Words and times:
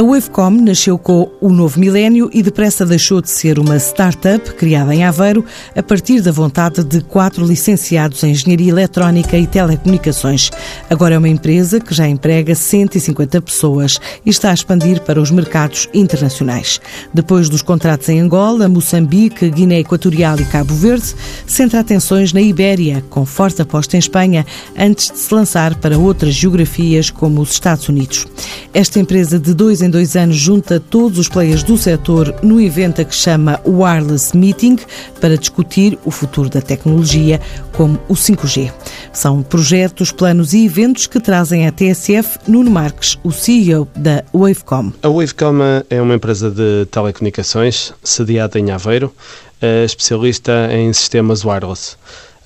A 0.00 0.02
Wavecom 0.02 0.62
nasceu 0.62 0.96
com 0.96 1.30
o 1.42 1.50
novo 1.50 1.78
milénio 1.78 2.30
e 2.32 2.42
depressa 2.42 2.86
deixou 2.86 3.20
de 3.20 3.28
ser 3.28 3.58
uma 3.58 3.76
startup 3.76 4.54
criada 4.54 4.94
em 4.94 5.04
Aveiro 5.04 5.44
a 5.76 5.82
partir 5.82 6.22
da 6.22 6.32
vontade 6.32 6.82
de 6.82 7.02
quatro 7.02 7.44
licenciados 7.44 8.24
em 8.24 8.30
Engenharia 8.30 8.70
Eletrónica 8.70 9.36
e 9.36 9.46
Telecomunicações. 9.46 10.50
Agora 10.88 11.16
é 11.16 11.18
uma 11.18 11.28
empresa 11.28 11.78
que 11.78 11.92
já 11.92 12.08
emprega 12.08 12.54
150 12.54 13.42
pessoas 13.42 14.00
e 14.24 14.30
está 14.30 14.50
a 14.50 14.54
expandir 14.54 15.02
para 15.02 15.20
os 15.20 15.30
mercados 15.30 15.86
internacionais. 15.92 16.80
Depois 17.12 17.50
dos 17.50 17.60
contratos 17.60 18.08
em 18.08 18.20
Angola, 18.20 18.70
Moçambique, 18.70 19.50
Guiné 19.50 19.80
Equatorial 19.80 20.40
e 20.40 20.46
Cabo 20.46 20.72
Verde, 20.72 21.14
centra 21.46 21.80
atenções 21.80 22.32
na 22.32 22.40
Ibéria, 22.40 23.04
com 23.10 23.26
forte 23.26 23.60
aposta 23.60 23.96
em 23.96 23.98
Espanha, 23.98 24.46
antes 24.78 25.10
de 25.10 25.18
se 25.18 25.34
lançar 25.34 25.74
para 25.74 25.98
outras 25.98 26.34
geografias 26.34 27.10
como 27.10 27.42
os 27.42 27.50
Estados 27.50 27.86
Unidos. 27.86 28.26
Esta 28.72 28.98
empresa 28.98 29.38
de 29.38 29.52
dois 29.52 29.82
em 29.90 29.92
dois 29.92 30.14
anos 30.14 30.36
junta 30.36 30.78
todos 30.78 31.18
os 31.18 31.28
players 31.28 31.64
do 31.64 31.76
setor 31.76 32.32
no 32.44 32.60
evento 32.60 33.04
que 33.04 33.12
chama 33.12 33.60
Wireless 33.66 34.36
Meeting 34.36 34.78
para 35.20 35.36
discutir 35.36 35.98
o 36.04 36.12
futuro 36.12 36.48
da 36.48 36.62
tecnologia, 36.62 37.40
como 37.72 37.98
o 38.08 38.14
5G. 38.14 38.72
São 39.12 39.42
projetos, 39.42 40.12
planos 40.12 40.54
e 40.54 40.64
eventos 40.64 41.08
que 41.08 41.18
trazem 41.18 41.66
à 41.66 41.72
TSF 41.72 42.38
Nuno 42.46 42.70
Marques, 42.70 43.18
o 43.24 43.32
CEO 43.32 43.88
da 43.96 44.22
Wavecom. 44.32 44.92
A 45.02 45.08
Wavecom 45.08 45.58
é 45.90 46.00
uma 46.00 46.14
empresa 46.14 46.52
de 46.52 46.86
telecomunicações 46.88 47.92
sediada 48.04 48.60
em 48.60 48.70
Aveiro, 48.70 49.12
eh, 49.60 49.84
especialista 49.84 50.68
em 50.72 50.92
sistemas 50.92 51.44
wireless. 51.44 51.96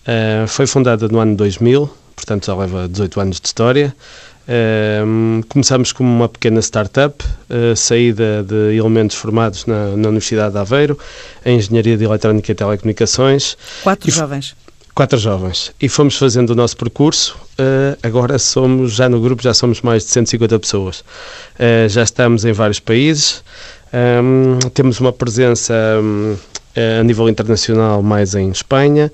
Eh, 0.06 0.46
foi 0.48 0.66
fundada 0.66 1.08
no 1.08 1.18
ano 1.18 1.36
2000, 1.36 1.90
portanto 2.16 2.46
já 2.46 2.56
leva 2.56 2.88
18 2.88 3.20
anos 3.20 3.38
de 3.38 3.48
história. 3.48 3.94
Começamos 5.48 5.92
como 5.92 6.08
uma 6.08 6.28
pequena 6.28 6.60
startup, 6.60 7.24
uh, 7.24 7.74
saída 7.74 8.42
de 8.42 8.76
elementos 8.76 9.16
formados 9.16 9.64
na, 9.64 9.96
na, 9.96 10.08
Universidade 10.08 10.52
de 10.52 10.58
Aveiro, 10.58 10.98
em 11.44 11.56
Engenharia 11.56 11.96
de 11.96 12.04
Eletrónica 12.04 12.52
e 12.52 12.54
Telecomunicações. 12.54 13.56
Quatro 13.82 14.08
e 14.08 14.12
jovens. 14.12 14.54
Quatro 14.94 15.18
jovens. 15.18 15.72
E 15.80 15.88
fomos 15.88 16.16
fazendo 16.16 16.50
o 16.50 16.54
nosso 16.54 16.76
percurso. 16.76 17.36
Uh, 17.58 17.98
agora 18.02 18.38
somos, 18.38 18.92
já 18.92 19.08
no 19.08 19.20
grupo, 19.20 19.42
já 19.42 19.54
somos 19.54 19.80
mais 19.80 20.04
de 20.04 20.10
150 20.10 20.58
pessoas. 20.60 21.04
Eh, 21.58 21.88
já 21.88 22.02
estamos 22.02 22.44
em 22.44 22.52
vários 22.52 22.78
países. 22.78 23.42
Um, 23.92 24.58
temos 24.70 25.00
uma 25.00 25.12
presença 25.12 25.74
um, 26.00 26.36
a 27.00 27.02
nível 27.04 27.28
internacional 27.28 28.02
mais 28.02 28.34
em 28.34 28.50
Espanha 28.50 29.10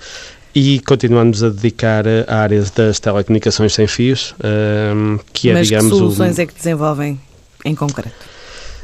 e 0.55 0.81
continuamos 0.81 1.43
a 1.43 1.49
dedicar 1.49 2.05
a 2.27 2.37
áreas 2.37 2.71
das 2.71 2.99
telecomunicações 2.99 3.73
sem 3.73 3.87
fios, 3.87 4.35
um, 4.43 5.19
que 5.33 5.51
é, 5.51 5.55
Mas 5.55 5.69
digamos... 5.69 5.93
que 5.93 5.99
soluções 5.99 6.39
o... 6.39 6.41
é 6.41 6.47
que 6.47 6.55
desenvolvem 6.55 7.21
em 7.65 7.75
concreto? 7.75 8.30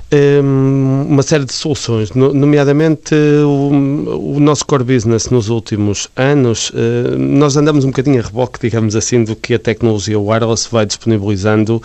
Uma 0.09 1.23
série 1.23 1.45
de 1.45 1.53
soluções, 1.53 2.12
nomeadamente 2.12 3.15
o, 3.45 4.37
o, 4.37 4.41
nosso 4.41 4.65
core 4.65 4.85
business 4.85 5.31
nos 5.31 5.48
últimos 5.48 6.09
anos, 6.15 6.71
eh, 6.75 7.17
nós 7.17 7.57
andamos 7.57 7.85
um 7.85 7.89
bocadinho 7.89 8.21
a 8.21 8.23
reboque, 8.23 8.61
digamos 8.61 8.95
assim, 8.95 9.25
do 9.25 9.35
que 9.35 9.55
a 9.55 9.59
tecnologia 9.59 10.19
wireless 10.19 10.69
vai 10.71 10.87
disponibilizando 10.87 11.83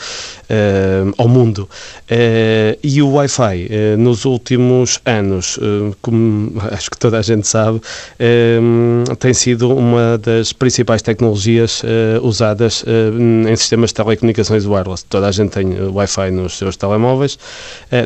eh, 0.48 1.04
ao 1.18 1.28
mundo. 1.28 1.68
Eh, 2.08 2.78
e 2.84 3.02
o 3.02 3.14
Wi-Fi, 3.14 3.70
nos 3.98 4.26
últimos 4.26 5.00
anos, 5.04 5.60
como 6.02 6.54
acho 6.72 6.92
que 6.92 6.98
toda 6.98 7.18
a 7.18 7.22
gente 7.24 7.48
sabe, 7.48 7.82
tem 9.18 9.34
sido 9.34 9.76
uma 9.76 10.18
das 10.20 10.54
principais 10.54 11.02
tecnologias 11.02 11.82
usadas 12.22 12.84
em 13.48 13.56
sistemas 13.56 13.90
de 13.90 13.96
telecomunicações 13.96 14.66
wireless. 14.66 15.06
Toda 15.10 15.28
a 15.28 15.32
gente 15.32 15.52
tem 15.52 15.68
Wi-Fi 15.92 16.32
nos 16.32 16.58
seus 16.58 16.76
telemóveis 16.76 17.38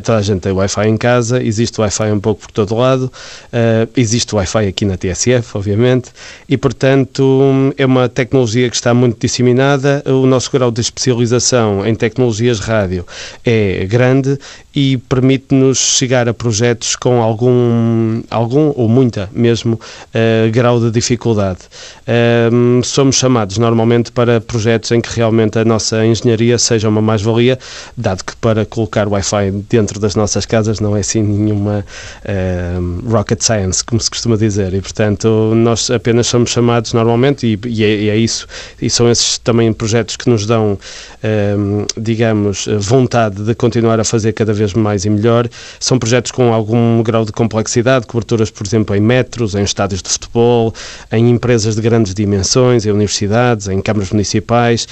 toda 0.05 0.19
a 0.19 0.21
gente 0.21 0.41
tem 0.41 0.51
Wi-Fi 0.51 0.87
em 0.87 0.97
casa, 0.97 1.43
existe 1.43 1.81
Wi-Fi 1.81 2.11
um 2.11 2.19
pouco 2.19 2.41
por 2.41 2.51
todo 2.51 2.75
lado, 2.75 3.05
uh, 3.05 3.89
existe 3.97 4.35
Wi-Fi 4.35 4.67
aqui 4.67 4.85
na 4.85 4.95
TSF, 4.95 5.57
obviamente, 5.57 6.11
e 6.47 6.55
portanto 6.55 7.73
é 7.75 7.85
uma 7.85 8.07
tecnologia 8.07 8.69
que 8.69 8.75
está 8.75 8.93
muito 8.93 9.19
disseminada. 9.19 10.03
O 10.05 10.27
nosso 10.27 10.51
grau 10.51 10.69
de 10.69 10.79
especialização 10.79 11.85
em 11.85 11.95
tecnologias 11.95 12.59
rádio 12.59 13.05
é 13.43 13.85
grande 13.85 14.37
e 14.75 14.97
permite-nos 14.97 15.79
chegar 15.79 16.27
a 16.29 16.33
projetos 16.33 16.95
com 16.95 17.21
algum, 17.21 18.21
algum 18.29 18.73
ou 18.75 18.87
muita 18.87 19.29
mesmo, 19.33 19.75
uh, 19.75 20.51
grau 20.51 20.79
de 20.79 20.91
dificuldade. 20.91 21.59
Uh, 22.01 22.83
somos 22.83 23.15
chamados 23.15 23.57
normalmente 23.57 24.11
para 24.11 24.39
projetos 24.39 24.91
em 24.91 25.01
que 25.01 25.09
realmente 25.15 25.57
a 25.57 25.65
nossa 25.65 26.05
engenharia 26.05 26.59
seja 26.59 26.89
uma 26.89 27.01
mais-valia, 27.01 27.57
dado 27.97 28.23
que 28.23 28.35
para 28.35 28.65
colocar 28.65 29.07
Wi-Fi 29.07 29.51
dentro 29.69 29.94
dentro 29.95 29.99
das 29.99 30.15
nossas 30.15 30.45
casas 30.45 30.79
não 30.79 30.95
é 30.95 30.99
assim 30.99 31.21
nenhuma 31.21 31.85
uh, 32.25 33.09
rocket 33.09 33.41
science, 33.41 33.83
como 33.83 33.99
se 33.99 34.09
costuma 34.09 34.35
dizer, 34.35 34.73
e 34.73 34.81
portanto 34.81 35.53
nós 35.55 35.89
apenas 35.89 36.27
somos 36.27 36.49
chamados 36.49 36.93
normalmente, 36.93 37.47
e, 37.47 37.59
e, 37.67 37.83
é, 37.83 37.95
e 37.95 38.09
é, 38.09 38.17
isso, 38.17 38.47
e 38.81 38.89
são 38.89 39.09
esses 39.09 39.37
também 39.37 39.71
projetos 39.71 40.15
que 40.15 40.29
nos 40.29 40.45
dão, 40.45 40.73
uh, 40.73 41.85
digamos, 41.97 42.67
vontade 42.79 43.43
de 43.43 43.55
continuar 43.55 43.99
a 43.99 44.03
fazer 44.03 44.33
cada 44.33 44.53
vez 44.53 44.73
mais 44.73 45.05
e 45.05 45.09
melhor. 45.09 45.47
São 45.79 45.97
projetos 45.97 46.31
com 46.31 46.53
algum 46.53 47.01
grau 47.01 47.25
de 47.25 47.31
complexidade, 47.31 48.05
coberturas, 48.05 48.49
por 48.49 48.65
exemplo, 48.65 48.95
em 48.95 48.99
metros, 48.99 49.55
em 49.55 49.63
estádios 49.63 50.01
de 50.01 50.09
futebol, 50.09 50.73
em 51.11 51.29
empresas 51.29 51.75
de 51.75 51.81
grandes 51.81 52.13
dimensões, 52.13 52.85
em 52.85 52.91
universidades, 52.91 53.67
em 53.67 53.81
câmaras 53.81 54.11
municipais, 54.11 54.87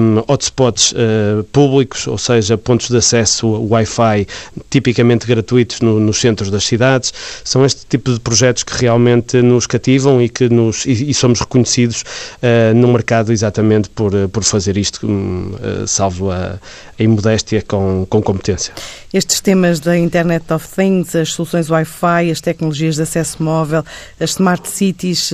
um, 0.00 0.18
eh, 0.18 0.24
hotspots 0.26 0.92
uh, 0.92 1.44
públicos, 1.44 2.06
ou 2.06 2.18
seja, 2.18 2.56
pontos 2.56 2.88
de 2.88 2.96
acesso 2.96 3.52
Wi-Fi 3.70 4.26
tipicamente 4.70 5.26
gratuitos 5.26 5.80
no, 5.80 5.98
nos 5.98 6.20
centros 6.20 6.50
das 6.50 6.64
cidades. 6.64 7.12
São 7.44 7.64
este 7.64 7.86
tipo 7.86 8.12
de 8.12 8.20
projetos 8.20 8.62
que 8.62 8.76
realmente 8.76 9.40
nos 9.42 9.66
cativam 9.66 10.20
e 10.20 10.28
que 10.28 10.48
nos 10.48 10.86
e, 10.86 11.10
e 11.10 11.14
somos 11.14 11.40
reconhecidos 11.40 12.02
uh, 12.02 12.74
no 12.74 12.88
mercado 12.88 13.32
exatamente 13.32 13.88
por, 13.90 14.14
eh, 14.14 14.26
por 14.26 14.44
fazer 14.44 14.76
isto, 14.76 15.06
uh, 15.06 15.86
salvo 15.86 16.30
a, 16.30 16.58
a 16.98 17.02
imodéstia, 17.02 17.62
com, 17.62 18.06
com 18.08 18.22
competência. 18.22 18.72
Estes 19.12 19.40
temas 19.40 19.78
da 19.78 19.96
Internet 19.96 20.50
of 20.52 20.66
Things, 20.74 21.14
as 21.14 21.32
soluções 21.32 21.68
Wi-Fi, 21.68 22.30
as 22.30 22.40
tecnologias 22.40 22.96
de 22.96 23.02
acesso 23.02 23.42
móvel, 23.42 23.84
as 24.18 24.30
smart 24.30 24.66
cities, 24.68 25.32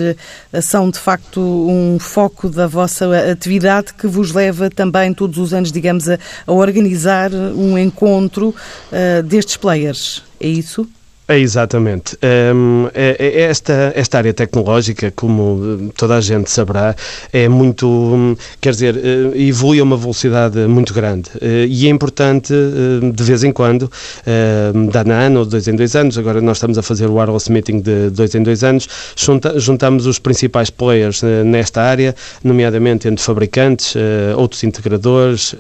são 0.60 0.90
de 0.90 0.98
facto 0.98 1.40
um 1.40 1.96
foco 2.00 2.48
da 2.48 2.66
vossa 2.66 3.06
atividade 3.30 3.94
que 3.94 4.08
vos 4.08 4.32
leva 4.32 4.68
também 4.68 5.14
todos 5.14 5.38
os 5.38 5.54
anos, 5.54 5.70
digamos, 5.70 6.08
a, 6.08 6.18
a 6.46 6.52
organizar 6.52 7.32
um 7.32 7.78
encontro 7.78 8.54
uh, 8.92 9.22
destes 9.22 9.56
players. 9.56 10.22
É 10.40 10.48
isso? 10.48 10.88
É, 11.30 11.38
exatamente. 11.38 12.16
Um, 12.54 12.88
é, 12.94 13.14
é, 13.18 13.40
esta, 13.42 13.92
esta 13.94 14.16
área 14.16 14.32
tecnológica, 14.32 15.12
como 15.14 15.92
toda 15.94 16.16
a 16.16 16.22
gente 16.22 16.50
saberá, 16.50 16.96
é 17.30 17.46
muito, 17.46 18.34
quer 18.62 18.70
dizer, 18.70 18.96
eh, 18.96 19.38
evolui 19.38 19.78
a 19.78 19.82
uma 19.82 19.98
velocidade 19.98 20.58
muito 20.60 20.94
grande. 20.94 21.28
Eh, 21.42 21.66
e 21.68 21.86
é 21.86 21.90
importante, 21.90 22.54
eh, 22.54 23.12
de 23.12 23.22
vez 23.22 23.44
em 23.44 23.52
quando, 23.52 23.92
de 24.24 25.12
ano 25.12 25.44
de 25.44 25.50
dois 25.50 25.68
em 25.68 25.76
dois 25.76 25.94
anos, 25.94 26.16
agora 26.16 26.40
nós 26.40 26.56
estamos 26.56 26.78
a 26.78 26.82
fazer 26.82 27.06
o 27.08 27.16
Wireless 27.16 27.52
Meeting 27.52 27.80
de 27.80 28.08
dois 28.08 28.34
em 28.34 28.42
dois 28.42 28.64
anos, 28.64 28.88
junta, 29.14 29.60
juntamos 29.60 30.06
os 30.06 30.18
principais 30.18 30.70
players 30.70 31.22
nesta 31.44 31.82
área, 31.82 32.14
nomeadamente 32.42 33.06
entre 33.06 33.22
fabricantes, 33.22 33.94
outros 34.36 34.64
integradores, 34.64 35.54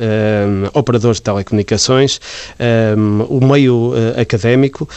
operadores 0.72 1.18
de 1.18 1.22
telecomunicações, 1.22 2.20
o 3.28 3.44
meio 3.44 3.92
académico 4.18 4.88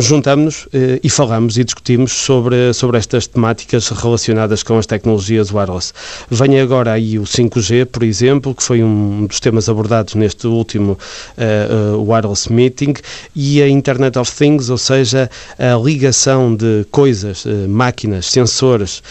juntamos 0.00 0.66
eh, 0.72 0.98
e 1.02 1.08
falamos 1.08 1.56
e 1.56 1.64
discutimos 1.64 2.12
sobre, 2.12 2.72
sobre 2.72 2.98
estas 2.98 3.26
temáticas 3.26 3.88
relacionadas 3.90 4.62
com 4.62 4.76
as 4.78 4.86
tecnologias 4.86 5.52
wireless. 5.52 5.92
Vem 6.28 6.60
agora 6.60 6.92
aí 6.92 7.18
o 7.18 7.22
5G, 7.22 7.86
por 7.86 8.02
exemplo, 8.02 8.54
que 8.54 8.62
foi 8.62 8.82
um 8.82 9.26
dos 9.26 9.38
temas 9.38 9.68
abordados 9.68 10.14
neste 10.14 10.46
último 10.48 10.98
uh, 11.38 11.96
uh, 11.96 12.10
wireless 12.10 12.52
meeting, 12.52 12.94
e 13.34 13.62
a 13.62 13.68
Internet 13.68 14.18
of 14.18 14.34
Things, 14.34 14.70
ou 14.70 14.78
seja, 14.78 15.30
a 15.58 15.76
ligação 15.76 16.54
de 16.54 16.84
coisas, 16.90 17.44
máquinas, 17.68 18.26
sensores 18.26 19.02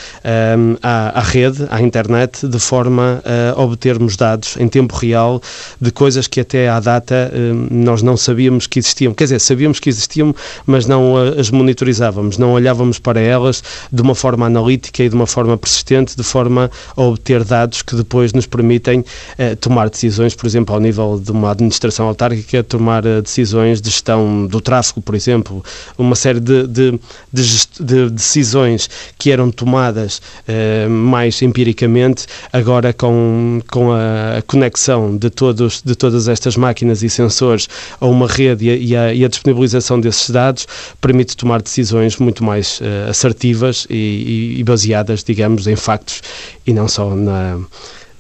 um, 0.58 0.76
à, 0.82 1.20
à, 1.20 1.22
rede, 1.22 1.66
à 1.70 1.82
internet, 1.82 2.48
de 2.48 2.60
forma 2.60 3.22
a 3.26 3.62
obtermos 3.62 4.18
dados 4.18 4.58
em 4.58 4.68
tempo 4.68 4.96
real 4.96 5.42
de 5.80 5.92
coisas 5.92 6.28
que 6.28 6.42
até 6.42 6.68
à 6.68 6.80
data 6.80 7.32
nós 7.72 8.02
não 8.02 8.18
sabíamos 8.18 8.68
que 8.68 8.80
existiam. 8.80 9.14
Quer 9.14 9.26
dizer, 9.26 9.40
sabíamos 9.40 9.80
que 9.80 9.90
existiam, 9.90 10.34
mas 10.66 10.86
não 10.86 11.16
as 11.18 11.50
monitorizávamos, 11.50 12.38
não 12.38 12.54
olhávamos 12.54 13.00
para 13.00 13.20
elas 13.20 13.64
de 13.92 14.02
uma 14.02 14.16
forma 14.16 14.46
analítica 14.46 15.04
e 15.04 15.10
de 15.10 15.16
uma 15.16 15.28
forma 15.28 15.58
persistente, 15.58 16.16
de 16.16 16.24
forma 16.24 16.70
a 16.96 17.02
obter 17.02 17.44
dados 17.44 17.82
que 17.82 17.96
depois 17.96 18.34
nos 18.34 18.46
permitem 18.46 19.04
eh, 19.38 19.56
tomar 19.56 19.90
decisões, 19.90 20.36
por 20.36 20.46
exemplo, 20.46 20.74
ao 20.74 20.82
nível 20.82 21.20
de 21.20 21.32
uma 21.32 21.52
administração 21.52 22.08
autárquica, 22.08 22.64
tomar 22.64 23.06
eh, 23.06 23.22
decisões 23.22 23.82
de 23.82 23.90
gestão 23.90 24.46
do 24.48 24.62
tráfego, 24.62 25.02
por 25.02 25.16
exemplo, 25.16 25.64
uma 25.98 26.16
série 26.16 26.40
de, 26.40 26.68
de, 26.68 27.00
de, 27.32 27.44
de 27.80 28.10
decisões 28.10 28.90
que 29.18 29.32
eram 29.32 29.52
tomadas 29.52 30.22
eh, 30.48 30.88
mais 30.88 31.42
empiricamente, 31.42 32.26
agora 32.52 32.94
com, 32.94 33.62
com 33.72 33.92
a 33.92 34.42
conexão 34.48 35.16
de, 35.18 35.30
todos, 35.30 35.82
de 35.84 35.96
todas 35.96 36.28
estas 36.28 36.56
máquinas 36.56 37.04
e 37.04 37.10
sensores 37.10 37.68
a 38.00 38.06
uma 38.06 38.28
rede 38.28 38.66
e 38.66 38.96
a, 38.96 39.14
e 39.14 39.26
a 39.26 39.28
disponibilização 39.28 40.00
desses 40.00 40.30
dados, 40.30 40.55
permite 41.02 41.36
tomar 41.36 41.62
decisões 41.62 42.18
muito 42.18 42.44
mais 42.44 42.80
uh, 42.80 43.10
assertivas 43.10 43.86
e, 43.90 44.56
e, 44.58 44.64
baseadas, 44.64 45.24
digamos, 45.24 45.68
em 45.68 45.76
factos 45.76 46.22
e 46.66 46.74
não 46.74 46.88
só 46.88 47.16
na 47.16 47.60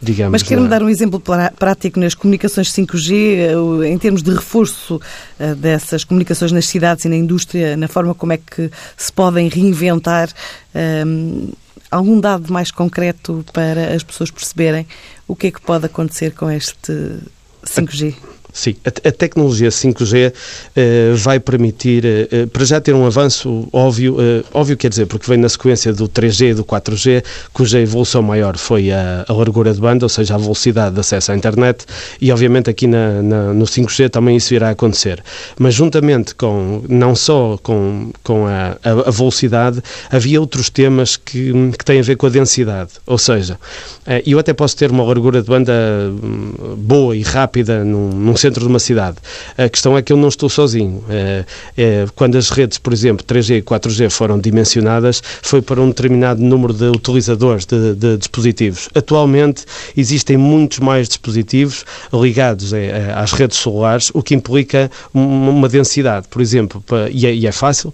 digamos. 0.01 0.31
Mas 0.31 0.43
quer-me 0.43 0.67
dar 0.67 0.83
um 0.83 0.89
exemplo 0.89 1.21
prático 1.57 1.99
nas 1.99 2.13
comunicações 2.13 2.71
5G, 2.71 3.13
eh, 3.83 3.87
em 3.87 3.97
termos 3.97 4.21
de 4.21 4.31
reforço 4.31 5.01
eh, 5.39 5.55
dessas 5.55 6.03
comunicações 6.03 6.51
nas 6.51 6.65
cidades 6.67 7.05
e 7.05 7.09
na 7.09 7.15
indústria, 7.15 7.75
na 7.75 7.87
forma 7.87 8.13
como 8.13 8.33
é 8.33 8.37
que 8.37 8.69
se 8.95 9.11
podem 9.11 9.47
reinventar? 9.47 10.29
Um, 10.73 10.79
ehm, 10.79 11.49
algum 11.89 12.19
dado 12.19 12.51
mais 12.51 12.71
concreto 12.71 13.45
para 13.53 13.93
as 13.93 14.03
pessoas 14.03 14.29
perceberem 14.29 14.85
o 15.27 15.35
que 15.35 15.47
é 15.47 15.51
que 15.51 15.61
pode 15.61 15.85
acontecer 15.85 16.31
com 16.31 16.49
este 16.51 16.91
5G? 17.63 18.34
Sim, 18.55 18.73
a, 18.85 19.09
a 19.09 19.11
tecnologia 19.11 19.67
5G 19.67 20.29
uh, 20.29 20.33
eh, 20.77 21.11
vai 21.13 21.41
permitir, 21.41 22.05
uh, 22.05 22.47
para 22.47 22.63
já 22.63 22.79
ter 22.79 22.95
um 22.95 23.05
avanço 23.05 23.67
óbvio, 23.73 24.15
uh, 24.15 24.45
óbvio 24.53 24.77
quer 24.77 24.87
dizer, 24.87 25.07
porque 25.07 25.29
vem 25.29 25.37
na 25.37 25.49
sequência 25.49 25.91
do 25.91 26.07
3G 26.07 26.51
e 26.51 26.53
do 26.53 26.63
4G, 26.63 27.21
cuja 27.51 27.81
evolução 27.81 28.21
maior 28.21 28.55
foi 28.57 28.93
a, 28.93 29.25
a, 29.27 29.33
largura 29.33 29.73
de 29.73 29.81
banda, 29.81 30.05
ou 30.05 30.09
seja, 30.09 30.35
a 30.35 30.37
velocidade 30.37 30.95
de 30.95 31.01
acesso 31.01 31.33
à 31.33 31.35
internet, 31.35 31.85
e 32.21 32.31
obviamente 32.31 32.69
aqui 32.69 32.87
na, 32.87 33.21
na, 33.21 33.53
no 33.53 33.65
5G 33.65 34.09
também 34.09 34.37
isso 34.37 34.53
irá 34.53 34.69
acontecer. 34.69 35.21
Mas 35.59 35.73
juntamente 35.73 36.33
com, 36.33 36.81
não 36.87 37.13
só 37.13 37.59
com, 37.61 38.13
com 38.23 38.47
a, 38.47 38.77
a, 38.85 39.11
velocidade, 39.11 39.83
havia 40.09 40.39
outros 40.39 40.69
temas 40.69 41.17
que, 41.17 41.51
que 41.77 41.83
têm 41.83 41.99
a 41.99 42.03
ver 42.03 42.15
com 42.15 42.27
a 42.27 42.29
densidade, 42.29 42.91
ou 43.05 43.17
seja, 43.17 43.59
eu 44.25 44.39
até 44.39 44.53
posso 44.53 44.77
ter 44.77 44.91
uma 44.91 45.03
largura 45.03 45.41
de 45.41 45.49
banda 45.49 45.73
hum, 46.09 46.75
boa 46.77 47.13
e 47.17 47.21
rápida 47.21 47.83
num, 47.83 48.11
num 48.11 48.44
centro 48.45 48.61
de 48.61 48.67
uma 48.67 48.79
cidade. 48.79 49.17
A 49.57 49.67
questão 49.67 49.97
é 49.97 50.01
que 50.01 50.13
eu 50.13 50.17
não 50.17 50.27
estou 50.27 50.49
sozinho. 50.49 51.03
É, 51.09 51.45
é, 51.77 52.05
quando 52.15 52.37
as 52.37 52.49
redes, 52.49 52.77
por 52.77 52.93
exemplo, 52.93 53.25
3G 53.25 53.57
e 53.57 53.61
4G 53.61 54.09
foram 54.09 54.37
dimensionadas, 54.39 55.21
foi 55.41 55.61
para 55.61 55.81
um 55.81 55.87
determinado 55.87 56.41
número 56.41 56.73
de 56.73 56.85
utilizadores 56.85 57.65
de, 57.65 57.95
de 57.95 58.17
dispositivos. 58.17 58.89
Atualmente 58.93 59.65
existem 59.97 60.37
muitos 60.37 60.79
mais 60.79 61.07
dispositivos 61.07 61.85
ligados 62.13 62.73
é 62.73 63.13
às 63.15 63.31
redes 63.31 63.57
celulares, 63.57 64.11
o 64.13 64.21
que 64.21 64.35
implica 64.35 64.91
uma 65.13 65.67
densidade, 65.67 66.27
por 66.29 66.41
exemplo, 66.41 66.83
e 67.11 67.25
é, 67.25 67.33
e 67.33 67.47
é 67.47 67.51
fácil. 67.51 67.93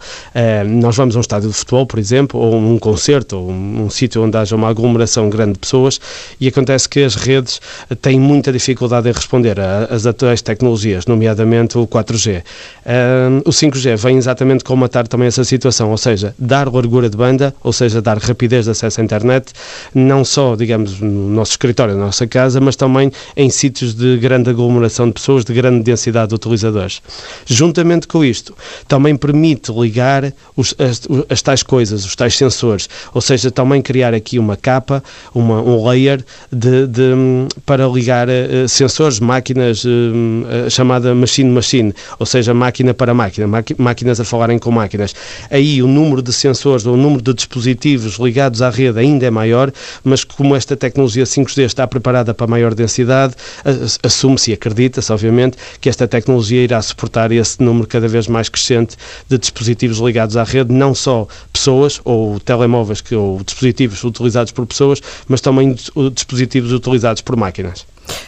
Nós 0.67 0.95
vamos 0.95 1.15
a 1.15 1.19
um 1.19 1.21
estádio 1.21 1.49
de 1.49 1.55
futebol, 1.55 1.85
por 1.85 1.99
exemplo, 1.99 2.39
ou 2.39 2.55
um 2.55 2.77
concerto, 2.77 3.37
ou 3.37 3.51
um, 3.51 3.89
sítio 3.89 4.23
onde 4.23 4.37
haja 4.37 4.55
uma 4.55 4.69
aglomeração 4.69 5.29
grande 5.29 5.53
de 5.53 5.59
pessoas, 5.59 5.99
e 6.39 6.47
acontece 6.47 6.89
que 6.89 7.01
as 7.01 7.15
redes 7.15 7.61
têm 8.01 8.19
muita 8.19 8.51
dificuldade 8.51 9.09
em 9.09 9.11
responder 9.11 9.59
às 9.59 10.05
atuais 10.05 10.40
tecnologias, 10.41 11.05
nomeadamente 11.05 11.77
o 11.77 11.87
4G. 11.87 12.43
o 13.45 13.49
5G 13.49 13.95
vem 13.97 14.17
exatamente 14.17 14.63
comatar 14.63 15.07
também 15.07 15.27
essa 15.27 15.43
situação, 15.43 15.91
ou 15.91 15.97
seja, 15.97 16.33
dar 16.37 16.71
largura 16.71 17.09
de 17.09 17.17
banda, 17.17 17.53
ou 17.63 17.73
seja, 17.73 18.01
dar 18.01 18.17
rapidez 18.17 18.65
de 18.65 18.71
acesso 18.71 19.01
à 19.01 19.03
internet, 19.03 19.53
não 19.93 20.23
só, 20.23 20.55
digamos, 20.55 20.99
no 20.99 21.29
nosso 21.29 21.51
escritório, 21.51 21.95
na 21.95 22.05
nossa 22.05 22.27
casa, 22.27 22.59
mas 22.59 22.75
também 22.75 23.11
em 23.35 23.49
sítios 23.49 23.93
de 23.93 24.17
grande 24.17 24.49
aglomeração 24.49 25.07
de 25.07 25.13
pessoas, 25.13 25.45
de 25.45 25.53
grande 25.53 25.83
densidade 25.83 26.29
de 26.29 26.35
utilizadores. 26.35 27.01
Juntamente 27.45 28.07
com 28.07 28.23
isto, 28.23 28.55
também 28.87 29.15
permite 29.15 29.71
ligar 29.71 30.33
os, 30.55 30.73
as, 30.79 31.01
as 31.29 31.41
tais 31.41 31.63
coisas, 31.63 32.05
os 32.05 32.15
tais 32.15 32.35
sensores, 32.35 32.89
ou 33.13 33.21
seja, 33.21 33.51
também 33.51 33.81
criar 33.81 34.13
aqui 34.13 34.39
uma 34.39 34.55
capa, 34.55 35.03
uma, 35.33 35.61
um 35.61 35.87
layer 35.87 36.23
de, 36.51 36.87
de 36.87 37.01
para 37.65 37.87
ligar 37.87 38.27
uh, 38.27 38.67
sensores, 38.67 39.19
máquinas, 39.19 39.83
uh, 39.83 39.89
a 40.65 40.69
chamada 40.69 41.13
machine-machine, 41.13 41.93
ou 42.19 42.25
seja, 42.25 42.53
máquina 42.53 42.93
para 42.93 43.13
máquina, 43.13 43.47
máquinas 43.77 44.19
a 44.19 44.25
falarem 44.25 44.59
com 44.59 44.71
máquinas. 44.71 45.13
Aí 45.49 45.81
o 45.81 45.87
número 45.87 46.21
de 46.21 46.33
sensores 46.33 46.85
ou 46.85 46.93
o 46.93 46.97
número 46.97 47.21
de 47.21 47.33
dispositivos 47.33 48.17
ligados 48.17 48.61
à 48.61 48.69
rede 48.69 48.99
ainda 48.99 49.25
é 49.25 49.31
maior, 49.31 49.71
mas 50.03 50.23
como 50.23 50.55
esta 50.55 50.75
tecnologia 50.75 51.23
5G 51.23 51.63
está 51.63 51.87
preparada 51.87 52.33
para 52.33 52.47
maior 52.47 52.73
densidade, 52.73 53.35
assume-se 54.03 54.51
e 54.51 54.53
acredita-se, 54.53 55.11
obviamente, 55.11 55.57
que 55.79 55.89
esta 55.89 56.07
tecnologia 56.07 56.63
irá 56.63 56.81
suportar 56.81 57.31
esse 57.31 57.61
número 57.61 57.87
cada 57.87 58.07
vez 58.07 58.27
mais 58.27 58.49
crescente 58.49 58.95
de 59.27 59.37
dispositivos 59.37 59.99
ligados 59.99 60.37
à 60.37 60.43
rede, 60.43 60.73
não 60.73 60.93
só 60.93 61.27
pessoas 61.51 61.99
ou 62.03 62.39
telemóveis 62.39 63.01
que, 63.01 63.15
ou 63.15 63.41
dispositivos 63.43 64.03
utilizados 64.03 64.51
por 64.51 64.65
pessoas, 64.65 65.01
mas 65.27 65.41
também 65.41 65.75
dispositivos 66.13 66.71
utilizados 66.71 67.21
por 67.21 67.35
máquinas. 67.35 67.85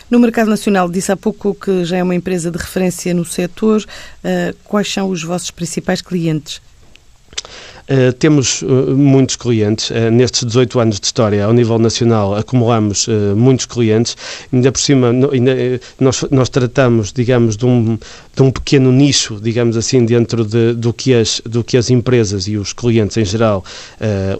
No 0.09 0.19
mercado 0.19 0.49
nacional, 0.49 0.89
disse 0.89 1.11
há 1.11 1.17
pouco 1.17 1.55
que 1.55 1.83
já 1.85 1.97
é 1.97 2.03
uma 2.03 2.15
empresa 2.15 2.51
de 2.51 2.57
referência 2.57 3.13
no 3.13 3.25
setor. 3.25 3.83
Uh, 4.23 4.55
quais 4.63 4.91
são 4.91 5.09
os 5.09 5.23
vossos 5.23 5.51
principais 5.51 6.01
clientes? 6.01 6.61
Uh, 7.83 8.13
temos 8.13 8.61
uh, 8.61 8.65
muitos 8.95 9.35
clientes. 9.35 9.89
Uh, 9.89 10.09
nestes 10.09 10.45
18 10.45 10.79
anos 10.79 10.99
de 11.01 11.05
história, 11.05 11.43
ao 11.43 11.51
nível 11.51 11.77
nacional, 11.77 12.33
acumulamos 12.35 13.07
muitos 13.35 13.65
clientes. 13.65 14.15
Ainda 14.51 14.71
por 14.71 14.79
cima, 14.79 15.11
no, 15.11 15.31
ainda, 15.31 15.53
nós, 15.99 16.23
nós 16.31 16.49
tratamos, 16.49 17.11
digamos, 17.11 17.57
de 17.57 17.65
um, 17.65 17.97
de 18.35 18.41
um 18.41 18.51
pequeno 18.51 18.91
nicho, 18.91 19.39
digamos 19.41 19.75
assim, 19.75 20.05
dentro 20.05 20.45
de, 20.45 20.73
do, 20.73 20.93
que 20.93 21.13
as, 21.13 21.41
do 21.45 21.63
que 21.63 21.75
as 21.75 21.89
empresas 21.89 22.47
e 22.47 22.57
os 22.57 22.71
clientes 22.71 23.17
em 23.17 23.25
geral 23.25 23.63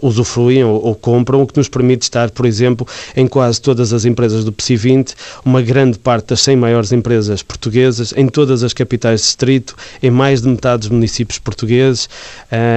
usufruem 0.00 0.64
ou, 0.64 0.82
ou, 0.82 0.94
compram, 0.94 1.42
o 1.42 1.46
que 1.46 1.56
nos 1.56 1.68
permite 1.68 2.02
estar, 2.02 2.30
por 2.30 2.46
exemplo, 2.46 2.86
em 3.16 3.26
quase 3.26 3.60
todas 3.60 3.92
as 3.92 4.04
empresas 4.04 4.44
do 4.44 4.52
PSI 4.52 4.76
20, 4.76 5.14
uma 5.44 5.62
grande 5.62 5.98
parte 5.98 6.28
das 6.28 6.40
100 6.40 6.56
maiores 6.56 6.92
empresas 6.92 7.42
portuguesas, 7.42 8.12
em 8.16 8.26
todas 8.26 8.62
as 8.62 8.72
capitais 8.72 9.20
de 9.20 9.26
distrito, 9.26 9.76
em 10.02 10.10
mais 10.10 10.42
de 10.42 10.48
metade 10.48 10.80
dos 10.80 10.90
municípios 10.90 11.38
portugueses, 11.38 12.08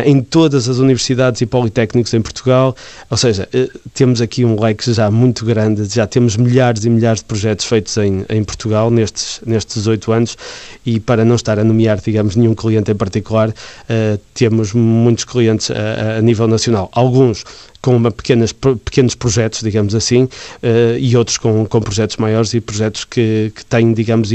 em 0.06 0.22
todas 0.22 0.57
as 0.58 0.78
universidades 0.80 1.42
e 1.42 1.46
politécnicos 1.46 2.14
em 2.14 2.22
Portugal, 2.22 2.76
ou 3.10 3.18
seja, 3.18 3.48
uh, 3.54 3.80
temos 3.94 4.22
aqui 4.22 4.44
um 4.44 4.60
leque 4.60 4.92
já 4.92 5.12
muito 5.12 5.46
grande, 5.46 5.86
já 5.86 6.08
temos 6.08 6.36
milhares 6.36 6.86
e 6.86 6.90
milhares 6.90 7.20
de 7.20 7.26
projetos 7.26 7.66
feitos 7.66 7.96
em, 7.98 8.26
em 8.30 8.44
Portugal 8.44 8.90
nestes, 8.90 9.42
nestes 9.46 9.76
18 9.76 10.12
anos 10.12 10.38
e 10.86 11.00
para 11.00 11.24
não 11.24 11.36
estar 11.36 11.60
a 11.60 11.64
nomear, 11.64 12.00
digamos, 12.00 12.36
nenhum 12.36 12.56
cliente 12.56 12.92
em 12.92 12.96
particular, 12.96 13.50
uh, 13.50 14.20
temos 14.34 14.74
muitos 14.74 15.26
clientes 15.26 15.70
a, 15.70 16.18
a 16.18 16.22
nível 16.22 16.48
nacional. 16.48 16.90
Alguns 16.94 17.44
com 17.82 17.96
uma 17.96 18.12
pequenas, 18.12 18.52
pequenos 18.52 19.16
projetos, 19.16 19.62
digamos 19.62 19.96
assim, 19.96 20.24
uh, 20.24 20.98
e 21.00 21.16
outros 21.16 21.38
com, 21.38 21.66
com 21.66 21.82
projetos 21.82 22.18
maiores 22.18 22.54
e 22.54 22.62
projetos 22.62 23.06
que, 23.06 23.52
que 23.56 23.66
têm, 23.66 23.94
digamos, 23.94 24.32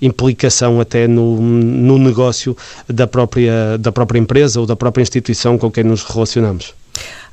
implicação 0.00 0.80
até 0.80 1.08
no, 1.08 1.40
no 1.40 1.98
negócio 1.98 2.56
da 2.88 3.06
própria, 3.06 3.76
da 3.78 3.90
própria 3.90 4.18
empresa 4.18 4.60
ou 4.60 4.66
da 4.66 4.76
própria 4.76 5.02
instituição 5.02 5.58
com 5.58 5.70
quem 5.70 5.84
nos 5.84 6.02
relacionamos. 6.04 6.74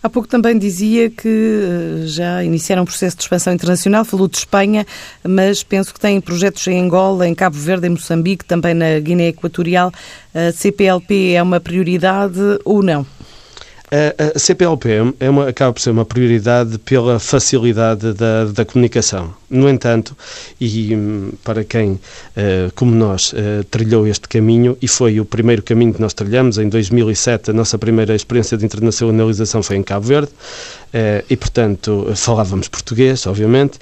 Há 0.02 0.10
pouco 0.10 0.30
também 0.30 0.58
dizia 0.58 1.10
que 1.10 1.28
eh, 1.28 2.08
já 2.08 2.42
iniciaram 2.42 2.84
um 2.84 2.86
processo 2.86 3.18
de 3.18 3.24
expansão 3.24 3.52
internacional, 3.52 4.06
falou 4.06 4.30
de 4.30 4.38
Espanha, 4.38 4.88
mas 5.22 5.62
penso 5.62 5.94
que 5.94 6.00
têm 6.00 6.22
projetos 6.22 6.66
em 6.68 6.80
Angola, 6.80 7.28
em 7.28 7.36
Cabo 7.36 7.58
Verde, 7.58 7.88
em 7.88 7.90
Moçambique, 7.90 8.46
também 8.46 8.74
na 8.74 8.98
Guiné 9.00 9.28
Equatorial. 9.28 9.92
A 10.34 10.54
CPLP 10.54 11.34
é 11.34 11.44
uma 11.44 11.60
prioridade 11.60 12.40
ou 12.64 12.82
não? 12.82 13.06
A, 13.92 14.38
CPLP 14.38 14.90
é 15.20 15.30
uma, 15.30 15.50
acaba 15.50 15.74
por 15.74 15.82
ser 15.82 15.90
uma 15.90 16.06
prioridade 16.06 16.78
pela 16.80 17.20
facilidade 17.20 18.14
da, 18.14 18.46
da 18.46 18.64
comunicação. 18.64 19.34
No 19.50 19.68
entanto, 19.68 20.16
e 20.62 20.96
hum, 20.96 21.32
para 21.44 21.64
quem, 21.64 21.94
uh, 21.94 22.00
como 22.76 22.94
nós, 22.94 23.34
uh, 23.34 23.64
trilhou 23.72 24.06
este 24.06 24.28
caminho, 24.28 24.78
e 24.80 24.88
foi 24.88 25.20
o 25.20 25.26
primeiro 25.26 25.64
caminho 25.64 25.92
que 25.92 26.00
nós 26.00 26.14
trilhamos, 26.14 26.60
em 26.60 26.70
2007, 26.70 27.50
a 27.50 27.54
nossa 27.54 27.78
primeira 27.80 28.16
experiência 28.16 28.56
de 28.56 28.64
internacionalização 28.64 29.64
foi 29.64 29.78
em 29.78 29.84
Cabo 29.84 30.06
Verde, 30.06 30.32
uh, 30.32 31.26
e 31.28 31.36
portanto 31.36 32.12
falávamos 32.16 32.68
português, 32.68 33.26
obviamente. 33.26 33.80